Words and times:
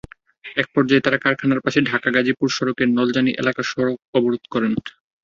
একপর্যায়ে 0.57 1.03
তাঁরা 1.03 1.19
কারখানার 1.19 1.63
পাশে 1.65 1.79
ঢাকা-গাজীপুর 1.89 2.47
সড়কের 2.49 2.89
নলজানী 2.91 3.31
এলাকায় 3.33 3.67
সড়ক 3.71 3.97
অবরোধ 4.17 4.43
করেন। 4.53 4.73